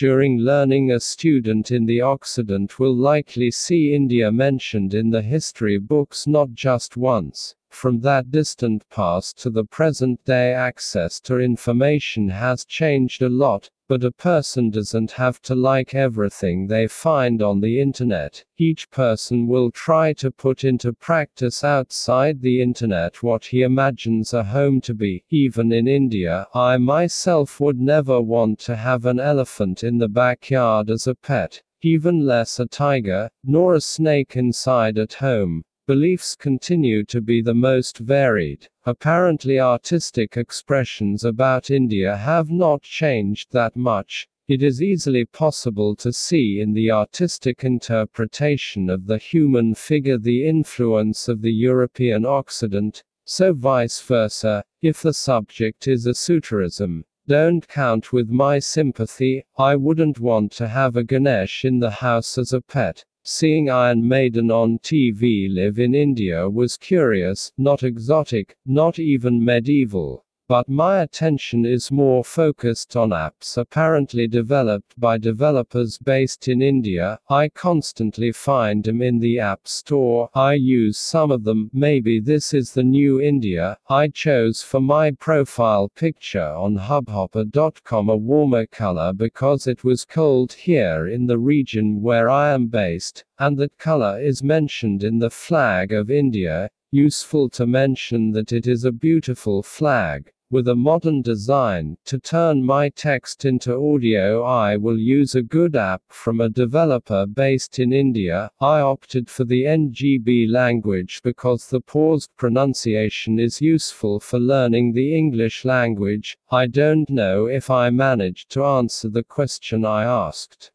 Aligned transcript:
During 0.00 0.38
learning, 0.38 0.92
a 0.92 0.98
student 0.98 1.70
in 1.70 1.84
the 1.84 2.00
Occident 2.00 2.78
will 2.78 2.94
likely 2.94 3.50
see 3.50 3.92
India 3.92 4.32
mentioned 4.32 4.94
in 4.94 5.10
the 5.10 5.20
history 5.20 5.76
books 5.76 6.26
not 6.26 6.54
just 6.54 6.96
once. 6.96 7.54
From 7.68 8.00
that 8.00 8.30
distant 8.30 8.88
past 8.88 9.36
to 9.42 9.50
the 9.50 9.64
present 9.64 10.24
day, 10.24 10.54
access 10.54 11.20
to 11.20 11.38
information 11.38 12.30
has 12.30 12.64
changed 12.64 13.20
a 13.20 13.28
lot, 13.28 13.68
but 13.90 14.04
a 14.04 14.12
person 14.12 14.70
doesn't 14.70 15.10
have 15.10 15.42
to 15.42 15.52
like 15.52 15.96
everything 15.96 16.68
they 16.68 16.86
find 16.86 17.42
on 17.42 17.60
the 17.60 17.80
internet. 17.80 18.44
Each 18.56 18.88
person 18.88 19.48
will 19.48 19.72
try 19.72 20.12
to 20.12 20.30
put 20.30 20.62
into 20.62 20.92
practice 20.92 21.64
outside 21.64 22.40
the 22.40 22.62
internet 22.62 23.20
what 23.20 23.46
he 23.46 23.62
imagines 23.62 24.32
a 24.32 24.44
home 24.44 24.80
to 24.82 24.94
be. 24.94 25.24
Even 25.30 25.72
in 25.72 25.88
India, 25.88 26.46
I 26.54 26.76
myself 26.76 27.58
would 27.58 27.80
never 27.80 28.20
want 28.20 28.60
to 28.60 28.76
have 28.76 29.06
an 29.06 29.18
elephant 29.18 29.82
in 29.82 29.98
the 29.98 30.08
backyard 30.08 30.88
as 30.88 31.08
a 31.08 31.16
pet, 31.16 31.60
even 31.82 32.24
less 32.24 32.60
a 32.60 32.66
tiger, 32.66 33.28
nor 33.42 33.74
a 33.74 33.80
snake 33.80 34.36
inside 34.36 34.98
at 34.98 35.14
home. 35.14 35.64
Beliefs 35.90 36.36
continue 36.36 37.02
to 37.06 37.20
be 37.20 37.42
the 37.42 37.52
most 37.52 37.98
varied. 37.98 38.68
Apparently, 38.86 39.58
artistic 39.58 40.36
expressions 40.36 41.24
about 41.24 41.68
India 41.68 42.16
have 42.16 42.48
not 42.48 42.82
changed 42.82 43.50
that 43.50 43.74
much. 43.74 44.28
It 44.46 44.62
is 44.62 44.80
easily 44.80 45.24
possible 45.24 45.96
to 45.96 46.12
see 46.12 46.60
in 46.60 46.74
the 46.74 46.92
artistic 46.92 47.64
interpretation 47.64 48.88
of 48.88 49.08
the 49.08 49.18
human 49.18 49.74
figure 49.74 50.16
the 50.16 50.46
influence 50.46 51.26
of 51.26 51.42
the 51.42 51.52
European 51.52 52.24
Occident, 52.24 53.02
so 53.24 53.52
vice 53.52 54.00
versa, 54.00 54.62
if 54.80 55.02
the 55.02 55.12
subject 55.12 55.88
is 55.88 56.06
esotericism. 56.06 57.04
Don't 57.26 57.66
count 57.66 58.12
with 58.12 58.28
my 58.30 58.60
sympathy, 58.60 59.44
I 59.58 59.74
wouldn't 59.74 60.20
want 60.20 60.52
to 60.52 60.68
have 60.68 60.94
a 60.94 61.02
Ganesh 61.02 61.64
in 61.64 61.80
the 61.80 61.90
house 61.90 62.38
as 62.38 62.52
a 62.52 62.60
pet. 62.60 63.04
Seeing 63.22 63.68
Iron 63.68 64.08
Maiden 64.08 64.50
on 64.50 64.78
TV 64.78 65.52
live 65.52 65.78
in 65.78 65.94
India 65.94 66.48
was 66.48 66.78
curious, 66.78 67.52
not 67.58 67.82
exotic, 67.82 68.56
not 68.64 68.98
even 68.98 69.44
medieval. 69.44 70.24
But 70.50 70.68
my 70.68 71.00
attention 71.02 71.64
is 71.64 71.92
more 71.92 72.24
focused 72.24 72.96
on 72.96 73.10
apps 73.10 73.56
apparently 73.56 74.26
developed 74.26 74.98
by 74.98 75.16
developers 75.16 75.96
based 75.96 76.48
in 76.48 76.60
India. 76.60 77.20
I 77.28 77.50
constantly 77.50 78.32
find 78.32 78.82
them 78.82 79.00
in 79.00 79.20
the 79.20 79.38
App 79.38 79.68
Store. 79.68 80.28
I 80.34 80.54
use 80.54 80.98
some 80.98 81.30
of 81.30 81.44
them. 81.44 81.70
Maybe 81.72 82.18
this 82.18 82.52
is 82.52 82.72
the 82.72 82.82
new 82.82 83.20
India. 83.20 83.78
I 83.88 84.08
chose 84.08 84.60
for 84.60 84.80
my 84.80 85.12
profile 85.12 85.88
picture 85.88 86.52
on 86.52 86.76
hubhopper.com 86.78 88.08
a 88.08 88.16
warmer 88.16 88.66
color 88.66 89.12
because 89.12 89.68
it 89.68 89.84
was 89.84 90.04
cold 90.04 90.52
here 90.54 91.06
in 91.06 91.28
the 91.28 91.38
region 91.38 92.02
where 92.02 92.28
I 92.28 92.52
am 92.52 92.66
based, 92.66 93.24
and 93.38 93.56
that 93.58 93.78
color 93.78 94.20
is 94.20 94.42
mentioned 94.42 95.04
in 95.04 95.20
the 95.20 95.30
flag 95.30 95.92
of 95.92 96.10
India. 96.10 96.70
Useful 96.90 97.48
to 97.50 97.68
mention 97.68 98.32
that 98.32 98.50
it 98.50 98.66
is 98.66 98.84
a 98.84 98.90
beautiful 98.90 99.62
flag 99.62 100.32
with 100.50 100.66
a 100.66 100.74
modern 100.74 101.22
design. 101.22 101.96
To 102.06 102.18
turn 102.18 102.64
my 102.64 102.88
text 102.88 103.44
into 103.44 103.74
audio, 103.74 104.42
I 104.42 104.76
will 104.76 104.98
use 104.98 105.34
a 105.34 105.42
good 105.42 105.76
app 105.76 106.02
from 106.08 106.40
a 106.40 106.48
developer 106.48 107.24
based 107.26 107.78
in 107.78 107.92
India. 107.92 108.50
I 108.60 108.80
opted 108.80 109.30
for 109.30 109.44
the 109.44 109.62
NGB 109.62 110.50
language 110.50 111.20
because 111.22 111.68
the 111.68 111.80
paused 111.80 112.30
pronunciation 112.36 113.38
is 113.38 113.60
useful 113.60 114.18
for 114.18 114.40
learning 114.40 114.92
the 114.92 115.16
English 115.16 115.64
language. 115.64 116.36
I 116.50 116.66
don't 116.66 117.08
know 117.08 117.46
if 117.46 117.70
I 117.70 117.90
managed 117.90 118.50
to 118.50 118.64
answer 118.64 119.08
the 119.08 119.24
question 119.24 119.84
I 119.84 120.02
asked. 120.02 120.72